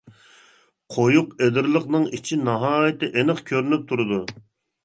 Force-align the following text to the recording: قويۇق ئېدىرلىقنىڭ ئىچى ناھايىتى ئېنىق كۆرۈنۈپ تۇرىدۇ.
قويۇق 0.95 1.35
ئېدىرلىقنىڭ 1.47 2.07
ئىچى 2.19 2.39
ناھايىتى 2.49 3.11
ئېنىق 3.13 3.47
كۆرۈنۈپ 3.53 3.85
تۇرىدۇ. 3.93 4.23